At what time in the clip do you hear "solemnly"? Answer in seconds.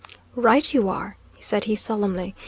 1.75-2.33